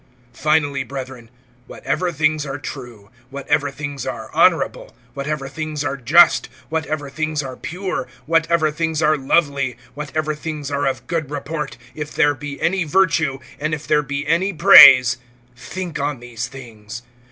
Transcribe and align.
(8)Finally, 0.33 0.87
brethren, 0.87 1.29
whatever 1.67 2.11
things 2.11 2.43
are 2.43 2.57
true, 2.57 3.11
whatever 3.29 3.69
things 3.69 4.03
are 4.03 4.31
honorable, 4.33 4.95
whatever 5.13 5.47
things 5.47 5.83
are 5.83 5.95
just, 5.95 6.49
whatever 6.69 7.07
things 7.07 7.43
are 7.43 7.55
pure, 7.55 8.07
whatever 8.25 8.71
things 8.71 9.03
are 9.03 9.15
lovely, 9.15 9.77
whatever 9.93 10.33
things 10.33 10.71
are 10.71 10.87
of 10.87 11.05
good 11.05 11.29
report, 11.29 11.77
if 11.93 12.15
there 12.15 12.33
be 12.33 12.59
any 12.59 12.83
virtue, 12.83 13.37
and 13.59 13.75
if 13.75 13.85
there 13.85 14.01
be 14.01 14.25
any 14.25 14.51
praise, 14.51 15.17
think 15.55 15.99
on 15.99 16.19
these 16.19 16.47
things. 16.47 17.03